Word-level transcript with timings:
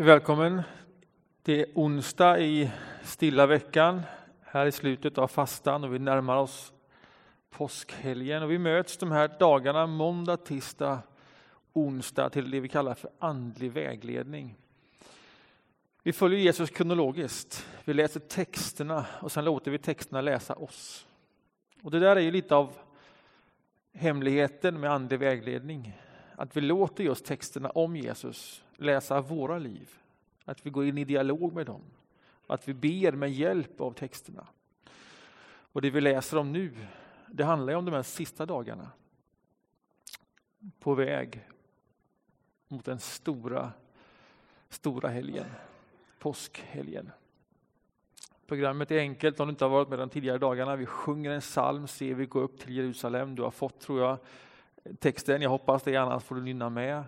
Välkommen. 0.00 0.62
Det 1.42 1.60
är 1.60 1.66
onsdag 1.74 2.40
i 2.40 2.70
stilla 3.02 3.46
veckan, 3.46 4.02
här 4.42 4.66
i 4.66 4.72
slutet 4.72 5.18
av 5.18 5.28
fastan 5.28 5.84
och 5.84 5.94
vi 5.94 5.98
närmar 5.98 6.36
oss 6.36 6.72
påskhelgen. 7.50 8.42
Och 8.42 8.50
vi 8.50 8.58
möts 8.58 8.96
de 8.96 9.12
här 9.12 9.30
dagarna, 9.38 9.86
måndag, 9.86 10.36
tisdag, 10.36 10.98
onsdag, 11.72 12.30
till 12.30 12.50
det 12.50 12.60
vi 12.60 12.68
kallar 12.68 12.94
för 12.94 13.10
andlig 13.18 13.72
vägledning. 13.72 14.56
Vi 16.02 16.12
följer 16.12 16.40
Jesus 16.40 16.70
kronologiskt. 16.70 17.66
Vi 17.84 17.94
läser 17.94 18.20
texterna 18.20 19.06
och 19.20 19.32
sen 19.32 19.44
låter 19.44 19.70
vi 19.70 19.78
texterna 19.78 20.20
läsa 20.20 20.54
oss. 20.54 21.06
Och 21.82 21.90
Det 21.90 21.98
där 21.98 22.16
är 22.16 22.20
ju 22.20 22.30
lite 22.30 22.54
av 22.54 22.72
hemligheten 23.92 24.80
med 24.80 24.92
andlig 24.92 25.18
vägledning. 25.18 25.98
Att 26.36 26.56
vi 26.56 26.60
låter 26.60 27.04
just 27.04 27.24
texterna 27.24 27.70
om 27.70 27.96
Jesus 27.96 28.62
läsa 28.78 29.20
våra 29.20 29.58
liv. 29.58 29.98
Att 30.44 30.66
vi 30.66 30.70
går 30.70 30.86
in 30.86 30.98
i 30.98 31.04
dialog 31.04 31.52
med 31.52 31.66
dem. 31.66 31.82
Att 32.46 32.68
vi 32.68 32.74
ber 32.74 33.12
med 33.12 33.32
hjälp 33.32 33.80
av 33.80 33.92
texterna. 33.92 34.46
Och 35.72 35.82
det 35.82 35.90
vi 35.90 36.00
läser 36.00 36.36
om 36.36 36.52
nu, 36.52 36.72
det 37.26 37.44
handlar 37.44 37.74
om 37.74 37.84
de 37.84 37.94
här 37.94 38.02
sista 38.02 38.46
dagarna. 38.46 38.90
På 40.78 40.94
väg 40.94 41.48
mot 42.68 42.84
den 42.84 42.98
stora, 42.98 43.72
stora 44.68 45.08
helgen, 45.08 45.46
påskhelgen. 46.18 47.10
Programmet 48.46 48.90
är 48.90 48.98
enkelt 48.98 49.40
om 49.40 49.48
du 49.48 49.50
inte 49.50 49.64
har 49.64 49.70
varit 49.70 49.88
med 49.88 49.98
de 49.98 50.08
tidigare 50.08 50.38
dagarna. 50.38 50.76
Vi 50.76 50.86
sjunger 50.86 51.30
en 51.30 51.40
psalm, 51.40 51.86
ser 51.86 52.14
vi 52.14 52.26
gå 52.26 52.40
upp 52.40 52.58
till 52.58 52.76
Jerusalem. 52.76 53.34
Du 53.34 53.42
har 53.42 53.50
fått, 53.50 53.80
tror 53.80 54.00
jag, 54.00 54.18
texten. 54.98 55.42
Jag 55.42 55.50
hoppas 55.50 55.82
det, 55.82 55.96
annars 55.96 56.22
får 56.22 56.34
du 56.34 56.42
nynna 56.42 56.70
med. 56.70 57.04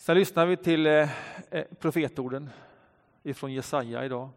Sen 0.00 0.16
lyssnar 0.16 0.46
vi 0.46 0.56
till 0.56 0.86
eh, 0.86 1.10
eh, 1.50 1.64
profetorden 1.78 2.50
ifrån 3.22 3.52
Jesaja 3.52 4.04
idag. 4.04 4.28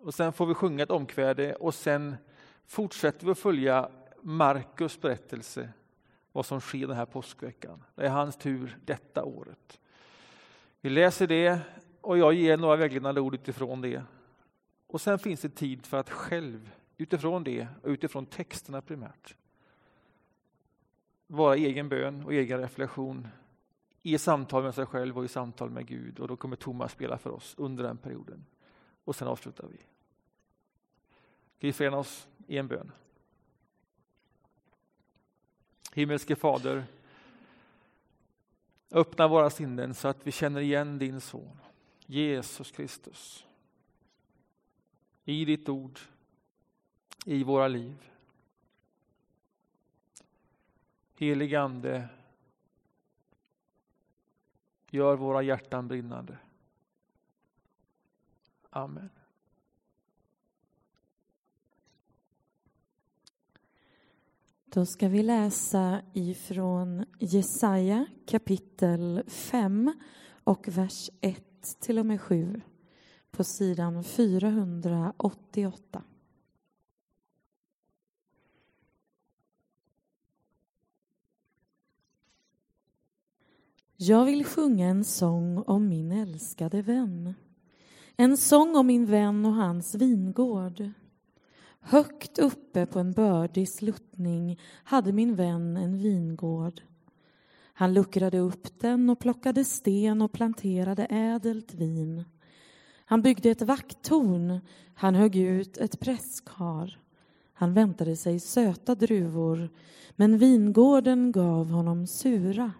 Och 0.00 0.14
sen 0.14 0.32
får 0.32 0.46
vi 0.46 0.54
sjunga 0.54 0.82
ett 0.82 0.90
omkväde 0.90 1.54
och 1.54 1.74
sen 1.74 2.16
fortsätter 2.66 3.26
vi 3.26 3.32
att 3.32 3.38
följa 3.38 3.88
Markus 4.22 5.00
berättelse 5.00 5.68
vad 6.32 6.46
som 6.46 6.60
sker 6.60 6.86
den 6.86 6.96
här 6.96 7.06
påskveckan. 7.06 7.84
Det 7.94 8.06
är 8.06 8.10
hans 8.10 8.36
tur 8.36 8.78
detta 8.84 9.24
året. 9.24 9.80
Vi 10.80 10.90
läser 10.90 11.26
det 11.26 11.60
och 12.00 12.18
jag 12.18 12.34
ger 12.34 12.56
några 12.56 12.76
vägledande 12.76 13.20
ord 13.20 13.34
utifrån 13.34 13.80
det. 13.80 14.02
Och 14.86 15.00
sen 15.00 15.18
finns 15.18 15.40
det 15.40 15.48
tid 15.48 15.86
för 15.86 15.96
att 15.96 16.10
själv 16.10 16.70
utifrån 16.96 17.44
det 17.44 17.68
och 17.82 17.88
utifrån 17.88 18.26
texterna 18.26 18.82
primärt 18.82 19.36
vara 21.26 21.56
egen 21.56 21.88
bön 21.88 22.24
och 22.24 22.34
egen 22.34 22.60
reflektion 22.60 23.28
i 24.02 24.18
samtal 24.18 24.62
med 24.62 24.74
sig 24.74 24.86
själv 24.86 25.18
och 25.18 25.24
i 25.24 25.28
samtal 25.28 25.70
med 25.70 25.86
Gud. 25.86 26.20
Och 26.20 26.28
då 26.28 26.36
kommer 26.36 26.56
Thomas 26.56 26.92
spela 26.92 27.18
för 27.18 27.30
oss 27.30 27.54
under 27.58 27.84
den 27.84 27.96
perioden. 27.96 28.44
Och 29.04 29.16
sen 29.16 29.28
avslutar 29.28 29.66
vi. 29.66 29.76
Ska 31.56 31.66
vi 31.66 31.72
förena 31.72 31.96
oss 31.96 32.28
i 32.46 32.58
en 32.58 32.68
bön? 32.68 32.92
Himmelske 35.92 36.36
Fader, 36.36 36.84
öppna 38.90 39.28
våra 39.28 39.50
sinnen 39.50 39.94
så 39.94 40.08
att 40.08 40.26
vi 40.26 40.32
känner 40.32 40.60
igen 40.60 40.98
din 40.98 41.20
son, 41.20 41.58
Jesus 42.06 42.70
Kristus. 42.70 43.46
I 45.24 45.44
ditt 45.44 45.68
ord, 45.68 46.00
i 47.24 47.44
våra 47.44 47.68
liv. 47.68 48.10
Helig 51.14 51.54
Ande, 51.54 52.08
gör 54.90 55.16
våra 55.16 55.42
hjärtan 55.42 55.88
brinnande. 55.88 56.38
Amen. 58.70 59.10
Då 64.64 64.86
ska 64.86 65.08
vi 65.08 65.22
läsa 65.22 66.00
ifrån 66.12 67.04
Jesaja 67.18 68.06
kapitel 68.26 69.22
5 69.26 69.92
och 70.44 70.68
vers 70.68 71.10
1 71.20 71.80
till 71.80 71.98
och 71.98 72.06
med 72.06 72.20
7 72.20 72.60
på 73.30 73.44
sidan 73.44 74.04
488. 74.04 76.02
Jag 84.00 84.24
vill 84.24 84.44
sjunga 84.44 84.86
en 84.86 85.04
sång 85.04 85.58
om 85.58 85.88
min 85.88 86.12
älskade 86.12 86.82
vän. 86.82 87.34
En 88.16 88.36
sång 88.36 88.76
om 88.76 88.86
min 88.86 89.06
vän 89.06 89.46
och 89.46 89.52
hans 89.52 89.94
vingård. 89.94 90.90
Högt 91.80 92.38
uppe 92.38 92.86
på 92.86 92.98
en 92.98 93.12
bördig 93.12 93.68
sluttning 93.68 94.60
hade 94.84 95.12
min 95.12 95.34
vän 95.34 95.76
en 95.76 95.98
vingård. 95.98 96.80
Han 97.72 97.94
luckrade 97.94 98.38
upp 98.38 98.80
den 98.80 99.10
och 99.10 99.18
plockade 99.18 99.64
sten 99.64 100.22
och 100.22 100.32
planterade 100.32 101.06
ädelt 101.10 101.74
vin. 101.74 102.24
Han 103.04 103.22
byggde 103.22 103.50
ett 103.50 103.62
vakttorn, 103.62 104.60
han 104.94 105.14
högg 105.14 105.36
ut 105.36 105.76
ett 105.76 106.00
presskar. 106.00 107.00
Han 107.52 107.74
väntade 107.74 108.16
sig 108.16 108.40
söta 108.40 108.94
druvor, 108.94 109.68
men 110.16 110.38
vingården 110.38 111.32
gav 111.32 111.70
honom 111.70 112.06
sura. 112.06 112.72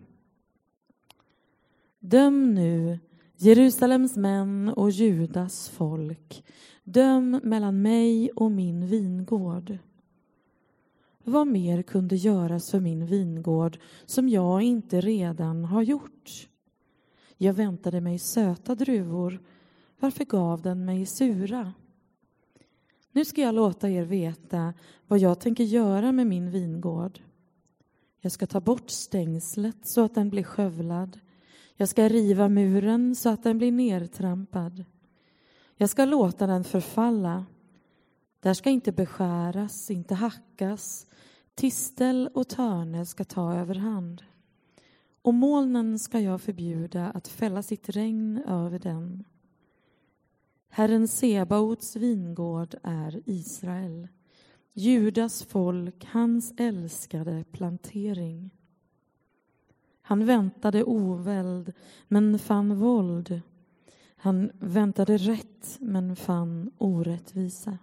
Döm 2.01 2.55
nu, 2.55 2.99
Jerusalems 3.37 4.17
män 4.17 4.69
och 4.69 4.91
Judas 4.91 5.69
folk. 5.69 6.45
Döm 6.85 7.41
mellan 7.45 7.83
mig 7.83 8.31
och 8.31 8.51
min 8.51 8.87
vingård. 8.87 9.79
Vad 11.25 11.47
mer 11.47 11.83
kunde 11.83 12.17
göras 12.17 12.71
för 12.71 12.81
min 12.81 13.07
vingård 13.07 13.79
som 14.07 14.29
jag 14.29 14.63
inte 14.63 15.01
redan 15.01 15.65
har 15.65 15.83
gjort? 15.83 16.49
Jag 17.37 17.55
väntade 17.55 18.01
mig 18.01 18.19
söta 18.19 18.75
druvor. 18.75 19.43
Varför 20.01 20.25
gav 20.25 20.63
den 20.63 20.85
mig 20.85 21.07
sura? 21.07 21.73
Nu 23.13 23.25
ska 23.25 23.41
jag 23.41 23.55
låta 23.55 23.89
er 23.91 24.05
veta 24.05 24.75
vad 25.07 25.19
jag 25.19 25.41
tänker 25.41 25.65
göra 25.65 26.13
med 26.13 26.27
min 26.27 26.51
vingård. 26.51 27.21
Jag 28.21 28.33
ska 28.33 28.47
ta 28.47 28.61
bort 28.61 28.91
stängslet 28.91 29.77
så 29.83 30.05
att 30.05 30.15
den 30.15 30.31
blir 30.31 30.43
skövlad 30.43 31.19
jag 31.81 31.89
ska 31.89 32.09
riva 32.09 32.49
muren 32.49 33.15
så 33.15 33.29
att 33.29 33.43
den 33.43 33.59
blir 33.59 33.73
nertrampad. 33.73 34.85
Jag 35.77 35.91
ska 35.91 36.05
låta 36.05 36.47
den 36.47 36.65
förfalla. 36.65 37.47
Där 38.41 38.55
ska 38.55 38.71
inte 38.71 38.93
beskäras, 38.93 39.91
inte 39.91 40.15
hackas. 40.15 41.07
Tistel 41.55 42.31
och 42.35 42.49
törne 42.49 43.07
ska 43.07 43.25
ta 43.25 43.55
överhand. 43.55 44.23
Och 45.23 45.35
molnen 45.35 45.99
ska 45.99 46.21
jag 46.21 46.41
förbjuda 46.41 47.11
att 47.11 47.29
fälla 47.29 47.63
sitt 47.63 47.89
regn 47.89 48.43
över 48.47 48.79
den. 48.79 49.25
Herren 50.69 51.09
Sebaots 51.09 51.97
vingård 51.97 52.75
är 52.83 53.23
Israel, 53.27 54.09
Judas 54.73 55.43
folk, 55.43 56.05
hans 56.05 56.55
älskade 56.57 57.45
plantering. 57.53 58.58
Han 60.09 60.27
väntade 60.27 60.85
oväld, 60.85 61.73
men 62.09 62.39
fann 62.39 62.79
våld. 62.79 63.41
Han 64.17 64.51
väntade 64.59 65.17
rätt, 65.17 65.79
men 65.81 66.17
fann 66.17 66.71
orättvisa. 66.79 67.79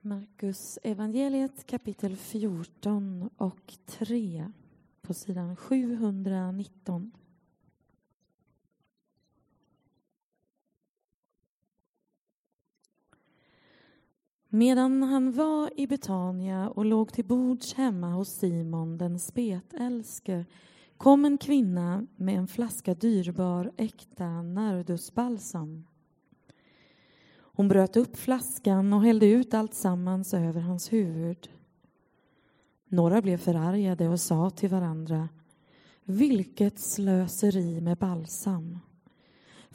Markus 0.00 0.78
evangeliet 0.82 1.66
kapitel 1.66 2.16
14 2.16 3.30
och 3.36 3.74
3 3.86 4.52
på 5.02 5.14
sidan 5.14 5.56
719. 5.56 7.12
Medan 14.50 15.02
han 15.02 15.32
var 15.32 15.70
i 15.76 15.86
Betania 15.86 16.68
och 16.68 16.84
låg 16.84 17.12
till 17.12 17.24
bords 17.24 17.74
hemma 17.74 18.12
hos 18.12 18.28
Simon 18.28 18.98
den 18.98 19.18
spetälske 19.18 20.44
kom 20.96 21.24
en 21.24 21.38
kvinna 21.38 22.06
med 22.16 22.38
en 22.38 22.48
flaska 22.48 22.94
dyrbar 22.94 23.72
äkta 23.76 24.42
nardusbalsam. 24.42 25.86
Hon 27.36 27.68
bröt 27.68 27.96
upp 27.96 28.16
flaskan 28.16 28.92
och 28.92 29.02
hällde 29.02 29.26
ut 29.26 29.54
allt 29.54 29.74
sammans 29.74 30.34
över 30.34 30.60
hans 30.60 30.92
huvud. 30.92 31.50
Några 32.88 33.22
blev 33.22 33.36
förargade 33.36 34.08
och 34.08 34.20
sa 34.20 34.50
till 34.50 34.70
varandra 34.70 35.28
Vilket 36.04 36.78
slöseri 36.78 37.80
med 37.80 37.98
balsam! 37.98 38.78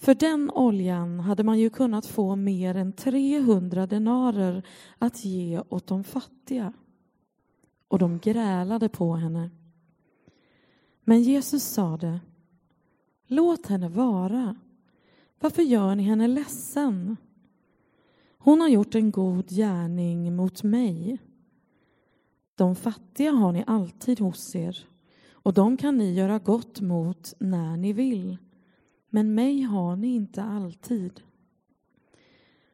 För 0.04 0.16
den 0.16 0.52
oljan 0.52 1.20
hade 1.20 1.44
man 1.44 1.60
ju 1.60 1.70
kunnat 1.70 2.06
få 2.06 2.36
mer 2.36 2.76
än 2.76 2.94
300 2.94 3.88
denarer 3.88 4.64
att 4.98 5.26
ge 5.26 5.62
åt 5.70 5.88
de 5.88 6.04
fattiga. 6.04 6.74
och 7.88 8.00
de 8.00 8.20
grälade 8.20 8.90
på 8.90 9.14
henne. 9.14 9.50
Men 11.04 11.22
Jesus 11.22 11.64
sade, 11.64 12.20
låt 13.28 13.68
henne 13.68 13.90
vara. 13.90 14.56
Varför 15.40 15.62
gör 15.62 15.96
ni 15.96 16.04
henne 16.04 16.28
ledsen? 16.28 17.18
Hon 18.38 18.62
har 18.62 18.68
gjort 18.68 18.96
en 18.96 19.12
god 19.12 19.50
gärning 19.50 20.36
mot 20.36 20.64
mig. 20.64 21.18
De 22.56 22.76
fattiga 22.76 23.32
har 23.32 23.52
ni 23.52 23.64
alltid 23.68 24.20
hos 24.20 24.56
er 24.56 24.88
och 25.32 25.54
de 25.54 25.78
kan 25.78 25.98
ni 25.98 26.14
göra 26.14 26.40
gott 26.40 26.82
mot 26.82 27.34
när 27.40 27.78
ni 27.78 27.94
vill. 27.94 28.38
Men 29.16 29.36
mig 29.36 29.62
har 29.62 29.96
ni 29.96 30.16
inte 30.16 30.44
alltid. 30.44 31.22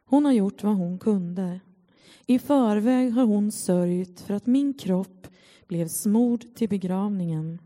Hon 0.05 0.25
har 0.25 0.31
gjort 0.31 0.63
vad 0.63 0.75
hon 0.75 0.99
kunde. 0.99 1.59
I 2.25 2.39
förväg 2.39 3.13
har 3.13 3.25
hon 3.25 3.51
sörjt 3.51 4.19
för 4.19 4.33
att 4.33 4.45
min 4.45 4.73
kropp 4.73 5.27
blev 5.67 5.87
smord 5.87 6.55
till 6.55 6.69
begravningen. 6.69 7.59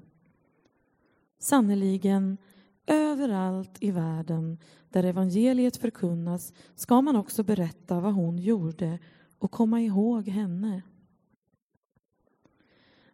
Sannerligen, 1.40 2.38
överallt 2.88 3.78
i 3.80 3.92
världen 3.92 4.58
där 4.90 5.04
evangeliet 5.04 5.78
förkunnas 5.78 6.54
ska 6.76 7.02
man 7.02 7.16
också 7.16 7.44
berätta 7.44 8.00
vad 8.00 8.14
hon 8.14 8.38
gjorde 8.38 9.00
och 9.40 9.52
komma 9.52 9.82
ihåg 9.82 10.28
henne. 10.28 10.82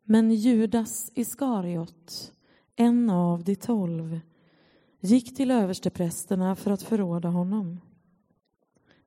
Men 0.04 0.32
Judas 0.32 1.12
Iskariot, 1.16 2.34
en 2.76 3.10
av 3.10 3.44
de 3.44 3.56
tolv, 3.56 4.20
gick 5.00 5.36
till 5.36 5.52
översteprästerna 5.52 6.56
för 6.56 6.72
att 6.72 6.82
förråda 6.82 7.30
honom. 7.30 7.80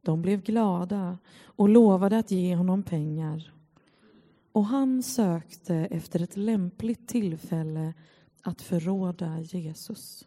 De 0.00 0.22
blev 0.22 0.42
glada 0.42 1.18
och 1.44 1.68
lovade 1.68 2.18
att 2.18 2.30
ge 2.30 2.54
honom 2.54 2.82
pengar. 2.82 3.52
Och 4.52 4.64
han 4.64 5.02
sökte 5.02 5.74
efter 5.74 6.22
ett 6.22 6.36
lämpligt 6.36 7.08
tillfälle 7.08 7.94
att 8.42 8.62
förråda 8.62 9.40
Jesus. 9.40 10.26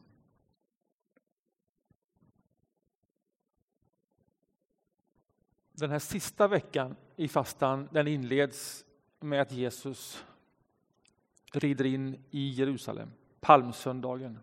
Den 5.71 5.89
här 5.89 5.99
sista 5.99 6.47
veckan 6.47 6.95
i 7.15 7.27
fastan 7.27 7.89
den 7.91 8.07
inleds 8.07 8.85
med 9.19 9.41
att 9.41 9.51
Jesus 9.51 10.25
rider 11.51 11.85
in 11.85 12.23
i 12.31 12.49
Jerusalem, 12.49 13.11
palmsöndagen. 13.39 14.39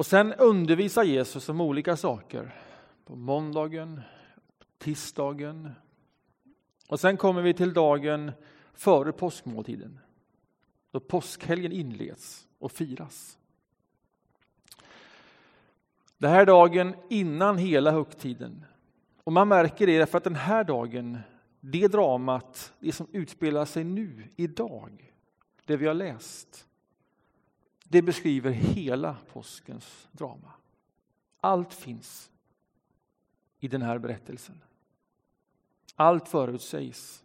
Och 0.00 0.06
sen 0.06 0.32
undervisar 0.32 1.02
Jesus 1.02 1.48
om 1.48 1.60
olika 1.60 1.96
saker 1.96 2.54
på 3.04 3.16
måndagen, 3.16 4.00
tisdagen 4.78 5.70
och 6.88 7.00
sen 7.00 7.16
kommer 7.16 7.42
vi 7.42 7.54
till 7.54 7.72
dagen 7.72 8.32
före 8.72 9.12
påskmåltiden 9.12 9.98
då 10.90 11.00
påskhelgen 11.00 11.72
inleds 11.72 12.46
och 12.58 12.72
firas. 12.72 13.38
Det 16.18 16.28
här 16.28 16.40
är 16.40 16.46
dagen 16.46 16.94
innan 17.10 17.58
hela 17.58 17.90
högtiden. 17.90 18.64
Och 19.24 19.32
man 19.32 19.48
märker 19.48 19.86
det 19.86 20.06
för 20.06 20.18
att 20.18 20.24
den 20.24 20.34
här 20.34 20.64
dagen, 20.64 21.18
det 21.60 21.88
dramat, 21.88 22.72
det 22.78 22.92
som 22.92 23.06
utspelar 23.12 23.64
sig 23.64 23.84
nu, 23.84 24.28
idag, 24.36 25.12
det 25.64 25.76
vi 25.76 25.86
har 25.86 25.94
läst, 25.94 26.66
det 27.90 28.02
beskriver 28.02 28.50
hela 28.50 29.16
påskens 29.32 30.08
drama. 30.12 30.52
Allt 31.40 31.74
finns 31.74 32.30
i 33.58 33.68
den 33.68 33.82
här 33.82 33.98
berättelsen. 33.98 34.60
Allt 35.94 36.28
förutsägs 36.28 37.24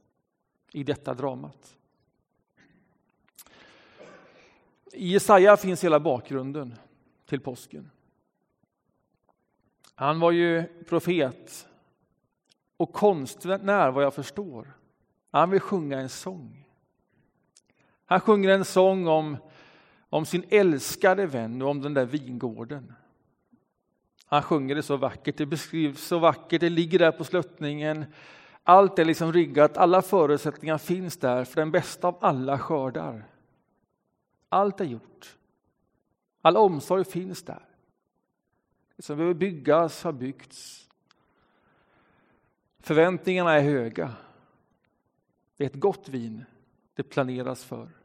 i 0.72 0.84
detta 0.84 1.14
dramat. 1.14 1.78
I 4.94 5.08
Jesaja 5.08 5.58
finns 5.58 5.84
hela 5.84 6.00
bakgrunden 6.00 6.76
till 7.26 7.40
påsken. 7.40 7.92
Han 9.96 10.20
var 10.20 10.32
ju 10.32 10.64
profet 10.84 11.68
och 12.78 12.94
konstnär 12.94 13.92
vad 13.92 14.04
jag 14.04 14.14
förstår. 14.14 14.78
Han 15.32 15.50
vill 15.50 15.60
sjunga 15.60 16.00
en 16.00 16.10
sång. 16.10 16.70
Han 18.06 18.20
sjunger 18.20 18.50
en 18.50 18.66
sång 18.66 19.08
om, 19.08 19.38
om 20.16 20.26
sin 20.26 20.44
älskade 20.50 21.26
vän 21.26 21.62
och 21.62 21.70
om 21.70 21.82
den 21.82 21.94
där 21.94 22.06
vingården. 22.06 22.94
Han 24.26 24.44
sjunger 24.44 24.76
det 24.76 24.84
så 24.84 24.98
vackert, 24.98 25.38
det 25.38 25.46
beskrivs 25.46 26.04
så 26.04 26.20
vackert, 26.20 26.62
det 26.62 26.70
ligger 26.70 27.00
där 27.00 27.12
på 27.12 27.24
sluttningen. 27.24 28.06
Allt 28.64 29.00
är 29.00 29.06
liksom 29.06 29.34
riggat, 29.34 29.78
alla 29.78 30.02
förutsättningar 30.02 30.78
finns 30.78 31.18
där 31.18 31.44
för 31.44 31.56
den 31.56 31.72
bästa 31.72 32.08
av 32.08 32.18
alla 32.22 32.60
skördar. 32.60 33.28
Allt 34.50 34.82
är 34.82 34.86
gjort. 34.86 35.38
All 36.42 36.58
omsorg 36.58 37.06
finns 37.06 37.44
där. 37.44 37.66
Det 38.96 39.04
som 39.04 39.18
behöver 39.18 39.34
byggas 39.34 40.04
har 40.04 40.12
byggts. 40.12 40.90
Förväntningarna 42.80 43.54
är 43.54 43.62
höga. 43.62 44.14
Det 45.58 45.64
är 45.64 45.68
ett 45.68 45.80
gott 45.80 46.10
vin 46.10 46.46
det 46.94 47.04
planeras 47.04 47.64
för. 47.64 48.05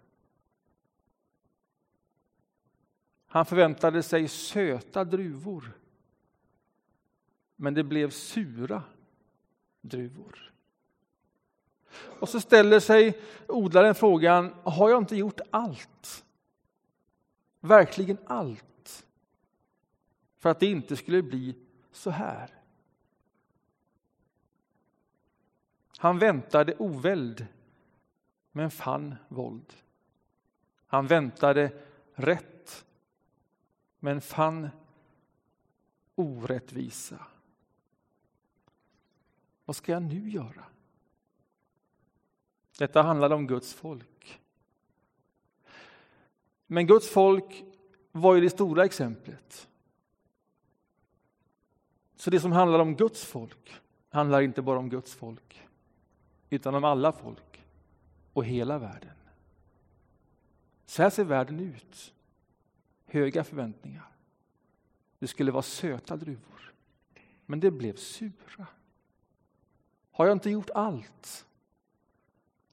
Han 3.32 3.46
förväntade 3.46 4.02
sig 4.02 4.28
söta 4.28 5.04
druvor. 5.04 5.72
Men 7.56 7.74
det 7.74 7.84
blev 7.84 8.10
sura 8.10 8.82
druvor. 9.80 10.52
Och 11.92 12.28
så 12.28 12.40
ställer 12.40 12.80
sig 12.80 13.20
odlaren 13.48 13.94
frågan, 13.94 14.54
har 14.62 14.90
jag 14.90 15.02
inte 15.02 15.16
gjort 15.16 15.40
allt? 15.50 16.24
Verkligen 17.60 18.18
allt? 18.26 19.06
För 20.38 20.50
att 20.50 20.60
det 20.60 20.66
inte 20.66 20.96
skulle 20.96 21.22
bli 21.22 21.56
så 21.92 22.10
här. 22.10 22.50
Han 25.98 26.18
väntade 26.18 26.76
oväld, 26.78 27.46
men 28.52 28.70
fann 28.70 29.14
våld. 29.28 29.72
Han 30.86 31.06
väntade 31.06 31.72
rätt, 32.14 32.49
men 34.00 34.20
fann 34.20 34.68
orättvisa. 36.14 37.26
Vad 39.64 39.76
ska 39.76 39.92
jag 39.92 40.02
nu 40.02 40.30
göra? 40.30 40.64
Detta 42.78 43.02
handlade 43.02 43.34
om 43.34 43.46
Guds 43.46 43.74
folk. 43.74 44.40
Men 46.66 46.86
Guds 46.86 47.10
folk 47.10 47.64
var 48.12 48.34
ju 48.34 48.40
det 48.40 48.50
stora 48.50 48.84
exemplet. 48.84 49.68
Så 52.16 52.30
det 52.30 52.40
som 52.40 52.52
handlar 52.52 52.78
om 52.78 52.96
Guds 52.96 53.24
folk 53.24 53.80
handlar 54.08 54.40
inte 54.40 54.62
bara 54.62 54.78
om 54.78 54.88
Guds 54.88 55.14
folk 55.14 55.68
utan 56.50 56.74
om 56.74 56.84
alla 56.84 57.12
folk 57.12 57.64
och 58.32 58.44
hela 58.44 58.78
världen. 58.78 59.16
Så 60.86 61.02
här 61.02 61.10
ser 61.10 61.24
världen 61.24 61.60
ut. 61.60 62.14
Höga 63.10 63.44
förväntningar. 63.44 64.08
Det 65.18 65.26
skulle 65.26 65.52
vara 65.52 65.62
söta 65.62 66.16
druvor, 66.16 66.74
men 67.46 67.60
det 67.60 67.70
blev 67.70 67.96
sura. 67.96 68.66
Har 70.10 70.26
jag 70.26 70.34
inte 70.34 70.50
gjort 70.50 70.70
allt? 70.70 71.46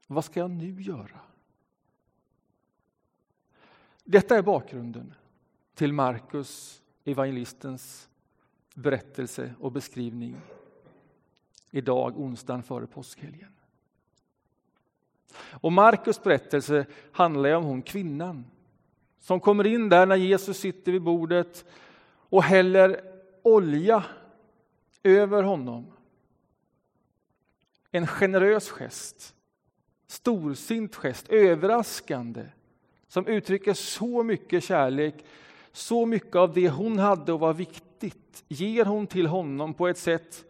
Vad 0.08 0.26
ska 0.26 0.40
jag 0.40 0.52
nu 0.52 0.82
göra? 0.82 1.20
Detta 4.04 4.38
är 4.38 4.42
bakgrunden 4.42 5.14
till 5.74 5.94
Markus, 5.94 6.82
evangelistens 7.04 8.10
berättelse 8.74 9.54
och 9.60 9.72
beskrivning 9.72 10.36
idag, 11.72 12.20
onsdagen 12.20 12.64
före 12.64 12.88
påskhelgen. 12.88 13.54
Och 15.38 15.72
Markus 15.72 16.24
berättelse 16.24 16.86
handlar 17.12 17.54
om 17.54 17.64
hon 17.64 17.82
kvinnan 17.82 18.46
som 19.20 19.40
kommer 19.40 19.68
in 19.68 19.90
där 19.90 20.06
när 20.06 20.16
Jesus 20.16 20.58
sitter 20.58 20.92
vid 20.92 21.02
bordet 21.02 21.66
och 22.30 22.44
häller 22.44 23.02
olja 23.42 24.04
över 25.04 25.44
honom. 25.44 25.92
En 27.92 28.08
generös 28.08 28.70
gest, 28.70 29.36
storsint 30.08 30.96
gest, 30.96 31.30
överraskande 31.30 32.46
som 33.08 33.28
uttrycker 33.28 33.74
så 33.74 34.24
mycket 34.24 34.64
kärlek, 34.64 35.26
så 35.72 36.06
mycket 36.06 36.36
av 36.36 36.54
det 36.54 36.70
hon 36.70 37.00
hade 37.00 37.34
och 37.34 37.40
var 37.40 37.54
viktigt 37.54 38.44
ger 38.48 38.86
hon 38.86 39.08
till 39.08 39.28
honom 39.28 39.74
på 39.74 39.88
ett 39.88 39.98
sätt 39.98 40.46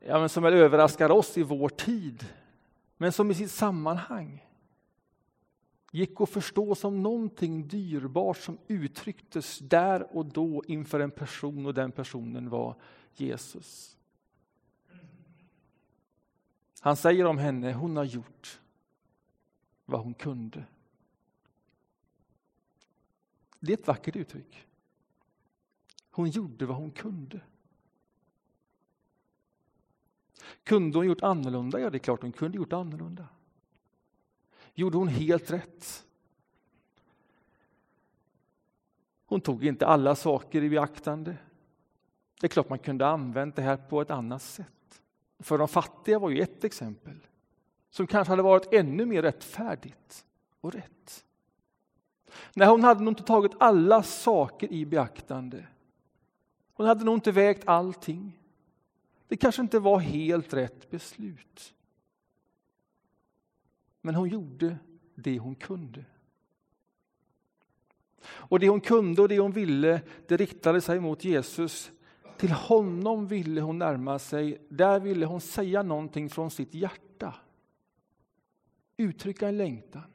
ja, 0.00 0.18
men 0.18 0.28
som 0.28 0.44
överraskar 0.44 1.10
oss 1.10 1.38
i 1.38 1.42
vår 1.42 1.68
tid, 1.68 2.26
men 2.96 3.12
som 3.12 3.30
i 3.30 3.34
sitt 3.34 3.50
sammanhang 3.50 4.46
gick 5.90 6.20
att 6.20 6.30
förstå 6.30 6.74
som 6.74 7.02
någonting 7.02 7.68
dyrbart 7.68 8.36
som 8.36 8.58
uttrycktes 8.68 9.58
där 9.58 10.16
och 10.16 10.26
då 10.26 10.64
inför 10.66 11.00
en 11.00 11.10
person 11.10 11.66
och 11.66 11.74
den 11.74 11.92
personen 11.92 12.50
var 12.50 12.76
Jesus. 13.14 13.96
Han 16.80 16.96
säger 16.96 17.24
om 17.24 17.38
henne, 17.38 17.72
hon 17.72 17.96
har 17.96 18.04
gjort 18.04 18.60
vad 19.84 20.00
hon 20.00 20.14
kunde. 20.14 20.64
Det 23.60 23.72
är 23.72 23.76
ett 23.76 23.86
vackert 23.86 24.16
uttryck. 24.16 24.66
Hon 26.10 26.30
gjorde 26.30 26.66
vad 26.66 26.76
hon 26.76 26.90
kunde. 26.90 27.40
Kunde 30.64 30.98
hon 30.98 31.06
gjort 31.06 31.22
annorlunda? 31.22 31.80
Ja, 31.80 31.90
det 31.90 31.96
är 31.96 31.98
klart 31.98 32.22
hon 32.22 32.32
kunde 32.32 32.56
gjort 32.56 32.72
annorlunda. 32.72 33.28
Gjorde 34.74 34.98
hon 34.98 35.08
helt 35.08 35.50
rätt? 35.50 36.04
Hon 39.26 39.40
tog 39.40 39.64
inte 39.64 39.86
alla 39.86 40.14
saker 40.14 40.62
i 40.62 40.68
beaktande. 40.68 41.36
Det 42.40 42.46
är 42.46 42.48
klart 42.48 42.68
man 42.68 42.78
kunde 42.78 43.06
använt 43.06 43.56
det 43.56 43.62
här 43.62 43.76
på 43.76 44.00
ett 44.00 44.10
annat 44.10 44.42
sätt. 44.42 45.02
För 45.38 45.58
de 45.58 45.68
fattiga 45.68 46.18
var 46.18 46.30
ju 46.30 46.40
ett 46.40 46.64
exempel 46.64 47.26
som 47.90 48.06
kanske 48.06 48.32
hade 48.32 48.42
varit 48.42 48.72
ännu 48.72 49.06
mer 49.06 49.22
rättfärdigt 49.22 50.26
och 50.60 50.72
rätt. 50.72 51.24
Nej, 52.54 52.68
hon 52.68 52.84
hade 52.84 53.00
nog 53.04 53.12
inte 53.12 53.22
tagit 53.22 53.52
alla 53.58 54.02
saker 54.02 54.72
i 54.72 54.86
beaktande. 54.86 55.66
Hon 56.72 56.86
hade 56.86 57.04
nog 57.04 57.14
inte 57.14 57.32
vägt 57.32 57.68
allting. 57.68 58.38
Det 59.28 59.36
kanske 59.36 59.62
inte 59.62 59.78
var 59.78 59.98
helt 59.98 60.54
rätt 60.54 60.90
beslut. 60.90 61.74
Men 64.00 64.14
hon 64.14 64.28
gjorde 64.28 64.78
det 65.14 65.38
hon 65.38 65.54
kunde. 65.54 66.04
Och 68.22 68.60
det 68.60 68.68
hon 68.68 68.80
kunde 68.80 69.22
och 69.22 69.28
det 69.28 69.38
hon 69.38 69.52
ville, 69.52 70.02
det 70.28 70.36
riktade 70.36 70.80
sig 70.80 71.00
mot 71.00 71.24
Jesus. 71.24 71.92
Till 72.36 72.52
honom 72.52 73.26
ville 73.26 73.60
hon 73.60 73.78
närma 73.78 74.18
sig, 74.18 74.66
där 74.68 75.00
ville 75.00 75.26
hon 75.26 75.40
säga 75.40 75.82
någonting 75.82 76.30
från 76.30 76.50
sitt 76.50 76.74
hjärta. 76.74 77.34
Uttrycka 78.96 79.48
en 79.48 79.56
längtan. 79.56 80.12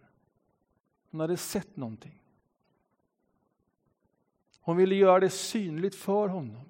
Hon 1.12 1.20
hade 1.20 1.38
sett 1.38 1.78
någonting. 1.78 2.22
Hon 4.60 4.78
ville 4.78 4.96
göra 4.96 5.20
det 5.20 5.30
synligt 5.30 5.96
för 5.96 6.28
honom. 6.28 6.66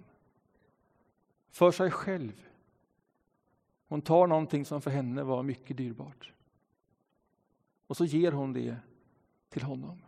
För 1.51 1.71
sig 1.71 1.91
själv. 1.91 2.45
Hon 3.87 4.01
tar 4.01 4.27
någonting 4.27 4.65
som 4.65 4.81
för 4.81 4.91
henne 4.91 5.23
var 5.23 5.43
mycket 5.43 5.77
dyrbart. 5.77 6.34
Och 7.87 7.97
så 7.97 8.05
ger 8.05 8.31
hon 8.31 8.53
det 8.53 8.77
till 9.49 9.63
honom. 9.63 10.01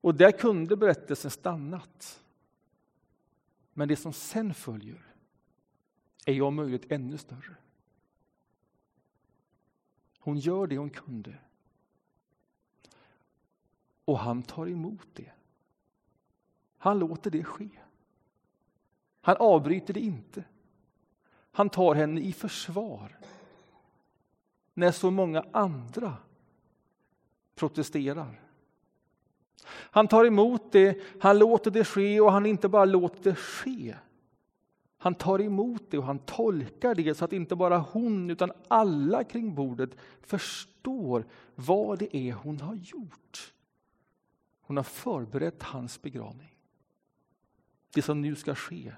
Och 0.00 0.14
där 0.14 0.32
kunde 0.32 0.76
berättelsen 0.76 1.30
stannat. 1.30 2.24
Men 3.72 3.88
det 3.88 3.96
som 3.96 4.12
sen 4.12 4.54
följer 4.54 5.06
är 6.26 6.32
ju 6.32 6.42
om 6.42 6.54
möjligt 6.54 6.92
ännu 6.92 7.18
större. 7.18 7.56
Hon 10.18 10.38
gör 10.38 10.66
det 10.66 10.78
hon 10.78 10.90
kunde. 10.90 11.38
Och 14.04 14.18
han 14.18 14.42
tar 14.42 14.68
emot 14.68 15.08
det. 15.12 15.32
Han 16.76 16.98
låter 16.98 17.30
det 17.30 17.44
ske. 17.44 17.68
Han 19.20 19.36
avbryter 19.36 19.94
det 19.94 20.00
inte. 20.00 20.44
Han 21.52 21.70
tar 21.70 21.94
henne 21.94 22.20
i 22.20 22.32
försvar 22.32 23.18
när 24.74 24.92
så 24.92 25.10
många 25.10 25.44
andra 25.52 26.16
protesterar. 27.54 28.40
Han 29.66 30.08
tar 30.08 30.24
emot 30.24 30.72
det, 30.72 30.98
han 31.20 31.38
låter 31.38 31.70
det 31.70 31.84
ske 31.84 32.20
och 32.20 32.32
han 32.32 32.46
inte 32.46 32.68
bara 32.68 32.84
låter 32.84 33.22
det 33.22 33.34
ske. 33.34 33.94
Han 34.98 35.14
tar 35.14 35.40
emot 35.40 35.82
det 35.90 35.98
och 35.98 36.04
han 36.04 36.18
tolkar 36.18 36.94
det 36.94 37.14
så 37.14 37.24
att 37.24 37.32
inte 37.32 37.56
bara 37.56 37.78
hon 37.78 38.30
utan 38.30 38.52
alla 38.68 39.24
kring 39.24 39.54
bordet 39.54 39.90
förstår 40.20 41.26
vad 41.54 41.98
det 41.98 42.16
är 42.16 42.32
hon 42.32 42.60
har 42.60 42.74
gjort. 42.74 43.52
Hon 44.60 44.76
har 44.76 44.84
förberett 44.84 45.62
hans 45.62 46.02
begravning. 46.02 46.56
Det 47.94 48.02
som 48.02 48.20
nu 48.20 48.36
ska 48.36 48.54
ske 48.54 48.92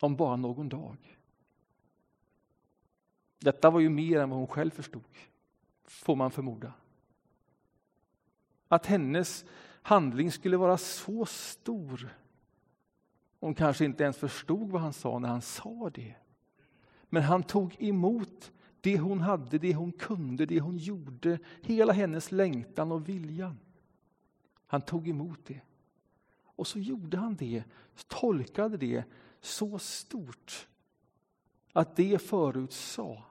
om 0.00 0.16
bara 0.16 0.36
någon 0.36 0.68
dag. 0.68 1.15
Detta 3.38 3.70
var 3.70 3.80
ju 3.80 3.88
mer 3.88 4.20
än 4.20 4.30
vad 4.30 4.38
hon 4.38 4.48
själv 4.48 4.70
förstod, 4.70 5.02
får 5.84 6.16
man 6.16 6.30
förmoda. 6.30 6.72
Att 8.68 8.86
hennes 8.86 9.44
handling 9.82 10.32
skulle 10.32 10.56
vara 10.56 10.78
så 10.78 11.26
stor. 11.26 12.16
Hon 13.40 13.54
kanske 13.54 13.84
inte 13.84 14.04
ens 14.04 14.16
förstod 14.16 14.70
vad 14.70 14.82
han 14.82 14.92
sa 14.92 15.18
när 15.18 15.28
han 15.28 15.42
sa 15.42 15.90
det. 15.94 16.14
Men 17.08 17.22
han 17.22 17.42
tog 17.42 17.82
emot 17.82 18.52
det 18.80 18.98
hon 18.98 19.20
hade, 19.20 19.58
det 19.58 19.74
hon 19.74 19.92
kunde, 19.92 20.46
det 20.46 20.60
hon 20.60 20.76
gjorde, 20.76 21.38
hela 21.62 21.92
hennes 21.92 22.32
längtan 22.32 22.92
och 22.92 23.08
viljan. 23.08 23.58
Han 24.66 24.80
tog 24.80 25.08
emot 25.08 25.40
det. 25.46 25.60
Och 26.44 26.66
så 26.66 26.78
gjorde 26.78 27.16
han 27.16 27.36
det, 27.36 27.64
tolkade 28.06 28.76
det 28.76 29.04
så 29.40 29.78
stort 29.78 30.68
att 31.76 31.96
det 31.96 32.22
förutsade 32.22 33.22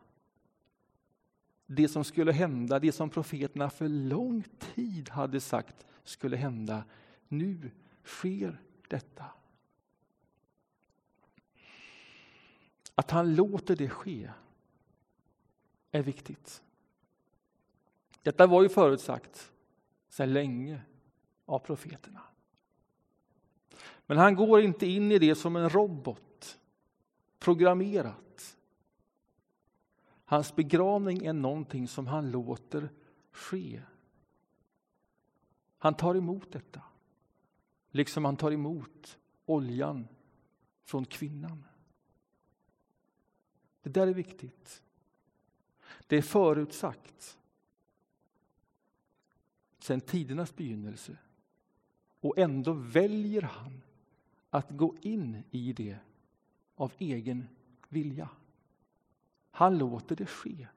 det 1.65 1.87
som 1.87 2.03
skulle 2.03 2.31
hända, 2.31 2.79
det 2.79 2.91
som 2.91 3.09
profeterna 3.09 3.69
för 3.69 3.87
lång 3.87 4.43
tid 4.59 5.09
hade 5.09 5.41
sagt 5.41 5.85
skulle 6.03 6.37
hända. 6.37 6.83
Nu 7.27 7.71
sker 8.03 8.61
detta. 8.87 9.25
Att 12.95 13.11
han 13.11 13.35
låter 13.35 13.75
det 13.75 13.89
ske 13.89 14.31
är 15.91 16.01
viktigt. 16.01 16.63
Detta 18.21 18.47
var 18.47 18.61
ju 18.61 18.69
förutsagt 18.69 19.51
sedan 20.09 20.33
länge 20.33 20.81
av 21.45 21.59
profeterna. 21.59 22.21
Men 24.05 24.17
han 24.17 24.35
går 24.35 24.61
inte 24.61 24.85
in 24.85 25.11
i 25.11 25.19
det 25.19 25.35
som 25.35 25.55
en 25.55 25.69
robot, 25.69 26.59
programmerat. 27.39 28.24
Hans 30.35 30.55
begravning 30.55 31.25
är 31.25 31.33
någonting 31.33 31.87
som 31.87 32.07
han 32.07 32.31
låter 32.31 32.89
ske. 33.31 33.81
Han 35.77 35.93
tar 35.93 36.15
emot 36.15 36.51
detta, 36.51 36.81
liksom 37.91 38.25
han 38.25 38.37
tar 38.37 38.51
emot 38.51 39.17
oljan 39.45 40.07
från 40.83 41.05
kvinnan. 41.05 41.63
Det 43.81 43.89
där 43.89 44.07
är 44.07 44.13
viktigt. 44.13 44.83
Det 46.07 46.17
är 46.17 46.21
förutsagt 46.21 47.37
sedan 49.79 50.01
tidernas 50.01 50.55
begynnelse. 50.55 51.17
Och 52.19 52.37
ändå 52.37 52.73
väljer 52.73 53.41
han 53.41 53.81
att 54.49 54.69
gå 54.69 54.95
in 55.01 55.43
i 55.51 55.73
det 55.73 55.97
av 56.75 56.91
egen 56.97 57.47
vilja. 57.89 58.29
Han 59.55 59.77
låter 59.77 60.15
det 60.15 60.25
ske. 60.25 60.67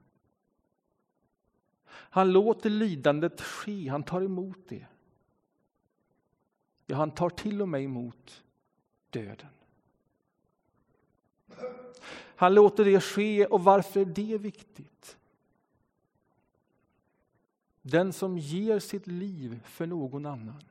Han 1.85 2.31
låter 2.31 2.69
lidandet 2.69 3.41
ske, 3.41 3.89
han 3.89 4.03
tar 4.03 4.21
emot 4.21 4.57
det. 4.67 4.85
Ja, 6.85 6.95
han 6.95 7.11
tar 7.11 7.29
till 7.29 7.61
och 7.61 7.69
med 7.69 7.83
emot 7.83 8.43
döden. 9.09 9.49
Han 12.35 12.53
låter 12.53 12.85
det 12.85 13.01
ske, 13.01 13.45
och 13.45 13.63
varför 13.63 13.99
är 13.99 14.05
det 14.05 14.37
viktigt? 14.37 15.17
Den 17.81 18.13
som 18.13 18.37
ger 18.37 18.79
sitt 18.79 19.07
liv 19.07 19.61
för 19.65 19.85
någon 19.85 20.25
annan 20.25 20.63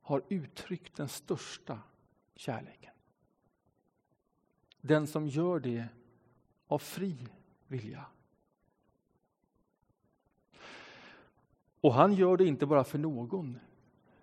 har 0.00 0.22
uttryckt 0.28 0.96
den 0.96 1.08
största 1.08 1.78
kärleken. 2.36 2.89
Den 4.80 5.06
som 5.06 5.28
gör 5.28 5.60
det 5.60 5.88
av 6.66 6.78
fri 6.78 7.28
vilja. 7.66 8.04
Och 11.80 11.94
han 11.94 12.14
gör 12.14 12.36
det 12.36 12.46
inte 12.46 12.66
bara 12.66 12.84
för 12.84 12.98
någon, 12.98 13.58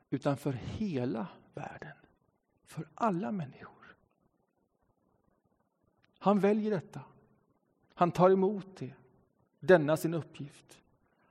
utan 0.09 0.37
för 0.37 0.51
hela 0.53 1.27
världen. 1.53 1.95
För 2.65 2.87
alla 2.93 3.31
människor. 3.31 3.95
Han 6.19 6.39
väljer 6.39 6.71
detta. 6.71 7.01
Han 7.93 8.11
tar 8.11 8.29
emot 8.29 8.77
det, 8.77 8.93
denna 9.59 9.97
sin 9.97 10.13
uppgift. 10.13 10.81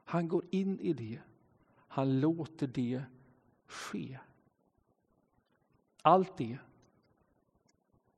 Han 0.04 0.28
går 0.28 0.44
in 0.50 0.80
i 0.80 0.92
det. 0.92 1.20
Han 1.76 2.20
låter 2.20 2.66
det 2.66 3.02
ske. 3.66 4.18
Allt 6.02 6.36
det 6.36 6.58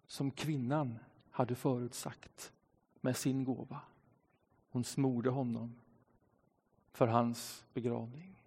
som 0.08 0.30
kvinnan 0.30 0.98
hade 1.30 1.54
förutsagt 1.54 2.52
med 3.00 3.16
sin 3.16 3.44
gåva. 3.44 3.80
Hon 4.70 4.84
smorde 4.84 5.30
honom 5.30 5.80
för 6.92 7.06
hans 7.06 7.64
begravning. 7.74 8.42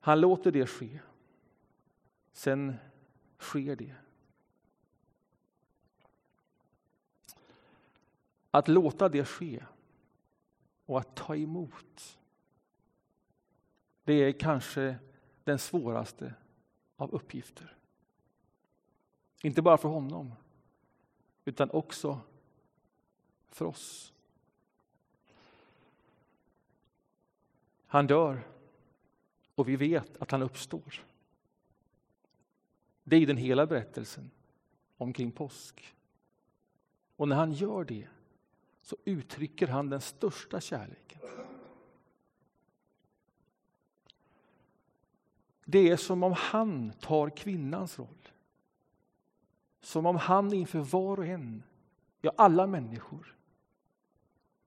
Han 0.00 0.20
låter 0.20 0.52
det 0.52 0.66
ske. 0.66 1.00
sen 2.32 2.74
sker 3.38 3.76
det. 3.76 3.94
Att 8.50 8.68
låta 8.68 9.08
det 9.08 9.24
ske 9.24 9.64
och 10.86 11.00
att 11.00 11.16
ta 11.16 11.36
emot 11.36 12.18
det 14.04 14.12
är 14.12 14.32
kanske 14.32 14.98
den 15.44 15.58
svåraste 15.58 16.34
av 16.96 17.10
uppgifter. 17.10 17.76
Inte 19.42 19.62
bara 19.62 19.78
för 19.78 19.88
honom, 19.88 20.34
utan 21.44 21.70
också 21.70 22.20
för 23.48 23.64
oss. 23.64 24.12
Han 27.86 28.06
dör 28.06 28.42
och 29.54 29.68
vi 29.68 29.76
vet 29.76 30.16
att 30.16 30.30
han 30.30 30.42
uppstår. 30.42 31.04
Det 33.04 33.16
är 33.16 33.26
den 33.26 33.36
hela 33.36 33.66
berättelsen 33.66 34.30
omkring 34.96 35.32
påsk. 35.32 35.94
Och 37.16 37.28
när 37.28 37.36
han 37.36 37.52
gör 37.52 37.84
det 37.84 38.08
så 38.82 38.96
uttrycker 39.04 39.66
han 39.66 39.90
den 39.90 40.00
största 40.00 40.60
kärleken. 40.60 41.20
Det 45.64 45.90
är 45.90 45.96
som 45.96 46.22
om 46.22 46.32
han 46.38 46.92
tar 46.92 47.30
kvinnans 47.30 47.98
roll. 47.98 48.28
Som 49.82 50.06
om 50.06 50.16
han 50.16 50.52
inför 50.52 50.78
var 50.78 51.18
och 51.18 51.26
en, 51.26 51.62
ja 52.20 52.32
alla 52.36 52.66
människor, 52.66 53.36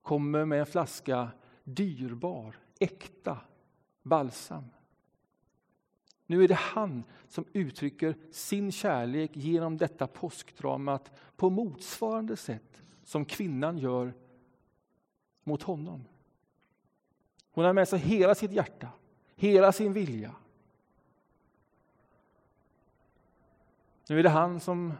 kommer 0.02 0.44
med 0.44 0.60
en 0.60 0.66
flaska 0.66 1.30
dyrbar, 1.64 2.58
äkta 2.78 3.38
balsam. 4.02 4.64
Nu 6.26 6.44
är 6.44 6.48
det 6.48 6.54
han 6.54 7.04
som 7.28 7.44
uttrycker 7.52 8.16
sin 8.30 8.72
kärlek 8.72 9.30
genom 9.34 9.76
detta 9.76 10.06
påskdramat 10.06 11.10
på 11.36 11.50
motsvarande 11.50 12.36
sätt 12.36 12.82
som 13.04 13.24
kvinnan 13.24 13.78
gör 13.78 14.14
mot 15.44 15.62
honom. 15.62 16.04
Hon 17.50 17.64
har 17.64 17.72
med 17.72 17.88
sig 17.88 17.98
hela 17.98 18.34
sitt 18.34 18.52
hjärta, 18.52 18.88
hela 19.36 19.72
sin 19.72 19.92
vilja. 19.92 20.34
Nu 24.08 24.18
är 24.18 24.22
det 24.22 24.28
han 24.28 24.60
som 24.60 24.92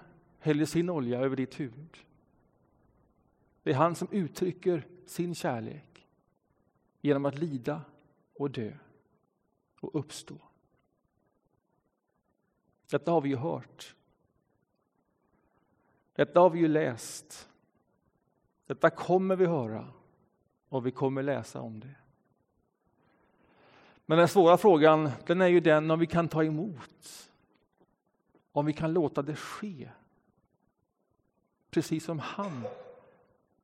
häller 0.46 0.64
sin 0.64 0.90
olja 0.90 1.20
över 1.20 1.36
ditt 1.36 1.60
huvud. 1.60 1.96
Det 3.62 3.70
är 3.70 3.74
han 3.74 3.94
som 3.94 4.08
uttrycker 4.10 4.86
sin 5.06 5.34
kärlek 5.34 6.06
genom 7.00 7.24
att 7.24 7.38
lida 7.38 7.82
och 8.34 8.50
dö 8.50 8.72
och 9.80 9.94
uppstå. 9.94 10.38
Detta 12.90 13.10
har 13.10 13.20
vi 13.20 13.28
ju 13.28 13.36
hört. 13.36 13.94
Detta 16.12 16.40
har 16.40 16.50
vi 16.50 16.58
ju 16.58 16.68
läst. 16.68 17.48
Detta 18.66 18.90
kommer 18.90 19.36
vi 19.36 19.46
höra 19.46 19.92
och 20.68 20.86
vi 20.86 20.90
kommer 20.90 21.22
läsa 21.22 21.60
om 21.60 21.80
det. 21.80 21.94
Men 24.06 24.18
den 24.18 24.28
svåra 24.28 24.56
frågan 24.56 25.10
den 25.26 25.40
är 25.40 25.46
ju 25.46 25.60
den 25.60 25.90
om 25.90 25.98
vi 25.98 26.06
kan 26.06 26.28
ta 26.28 26.44
emot. 26.44 27.30
Om 28.52 28.66
vi 28.66 28.72
kan 28.72 28.92
låta 28.92 29.22
det 29.22 29.36
ske. 29.36 29.90
Precis 31.76 32.04
som 32.04 32.18
han 32.18 32.64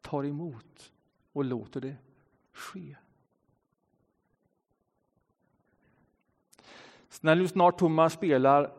tar 0.01 0.25
emot 0.25 0.93
och 1.33 1.45
låter 1.45 1.81
det 1.81 1.97
ske. 2.53 2.97
När 7.21 7.37
du 7.37 7.49
snart 7.49 7.79
Thomas 7.79 8.13
spelar 8.13 8.75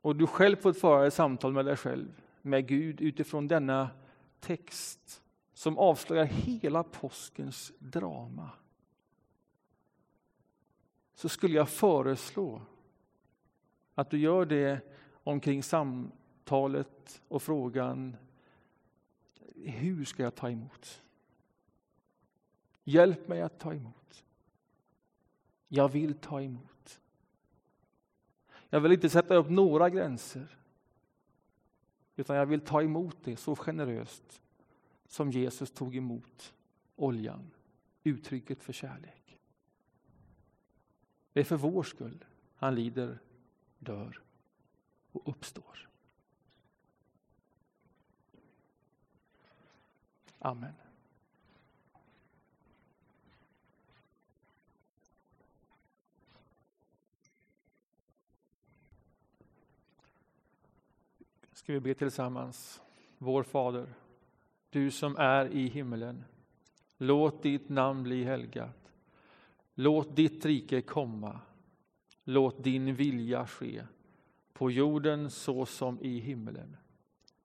och 0.00 0.16
du 0.16 0.26
själv 0.26 0.56
får 0.56 0.72
föra 0.72 1.06
ett 1.06 1.14
samtal 1.14 1.52
med 1.52 1.64
dig 1.64 1.76
själv, 1.76 2.22
med 2.42 2.68
Gud 2.68 3.00
utifrån 3.00 3.48
denna 3.48 3.90
text 4.40 5.22
som 5.52 5.78
avslöjar 5.78 6.24
hela 6.24 6.82
påskens 6.82 7.72
drama 7.78 8.50
så 11.14 11.28
skulle 11.28 11.54
jag 11.54 11.68
föreslå 11.68 12.62
att 13.94 14.10
du 14.10 14.18
gör 14.18 14.44
det 14.46 14.80
omkring 15.24 15.62
samtalet 16.44 17.22
och 17.28 17.42
frågan 17.42 18.16
hur 19.54 20.04
ska 20.04 20.22
jag 20.22 20.34
ta 20.34 20.50
emot? 20.50 21.02
Hjälp 22.84 23.28
mig 23.28 23.42
att 23.42 23.58
ta 23.58 23.74
emot. 23.74 24.24
Jag 25.68 25.88
vill 25.88 26.14
ta 26.14 26.42
emot. 26.42 27.00
Jag 28.70 28.80
vill 28.80 28.92
inte 28.92 29.08
sätta 29.08 29.34
upp 29.34 29.50
några 29.50 29.90
gränser. 29.90 30.58
Utan 32.16 32.36
jag 32.36 32.46
vill 32.46 32.60
ta 32.60 32.82
emot 32.82 33.16
det 33.24 33.36
så 33.36 33.56
generöst 33.56 34.42
som 35.08 35.30
Jesus 35.30 35.70
tog 35.70 35.96
emot 35.96 36.54
oljan, 36.96 37.50
uttrycket 38.02 38.62
för 38.62 38.72
kärlek. 38.72 39.38
Det 41.32 41.40
är 41.40 41.44
för 41.44 41.56
vår 41.56 41.82
skull 41.82 42.24
han 42.56 42.74
lider, 42.74 43.18
dör 43.78 44.20
och 45.12 45.28
uppstår. 45.28 45.84
Amen. 50.44 50.72
Ska 61.52 61.72
vi 61.72 61.80
be 61.80 61.94
tillsammans. 61.94 62.82
Vår 63.18 63.42
Fader, 63.42 63.94
du 64.70 64.90
som 64.90 65.16
är 65.16 65.46
i 65.46 65.68
himmelen. 65.68 66.24
Låt 66.96 67.42
ditt 67.42 67.68
namn 67.68 68.02
bli 68.02 68.24
helgat. 68.24 68.92
Låt 69.74 70.16
ditt 70.16 70.44
rike 70.44 70.80
komma. 70.80 71.40
Låt 72.24 72.64
din 72.64 72.94
vilja 72.94 73.46
ske 73.46 73.82
på 74.52 74.70
jorden 74.70 75.30
så 75.30 75.66
som 75.66 76.00
i 76.00 76.18
himmelen. 76.18 76.76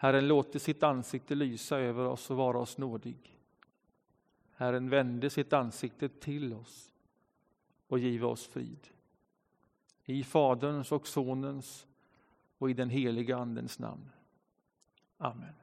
Herren 0.00 0.28
låter 0.28 0.58
sitt 0.58 0.82
ansikte 0.82 1.34
lysa 1.34 1.78
över 1.78 2.04
oss 2.04 2.30
och 2.30 2.36
vara 2.36 2.58
oss 2.58 2.78
nådig. 2.78 3.38
Herren 4.54 4.88
vände 4.88 5.30
sitt 5.30 5.52
ansikte 5.52 6.08
till 6.08 6.52
oss 6.52 6.92
och 7.86 7.98
give 7.98 8.26
oss 8.26 8.46
frid. 8.46 8.88
I 10.04 10.24
Faderns 10.24 10.92
och 10.92 11.06
Sonens 11.06 11.86
och 12.58 12.70
i 12.70 12.74
den 12.74 12.90
heliga 12.90 13.36
Andens 13.36 13.78
namn. 13.78 14.10
Amen. 15.16 15.54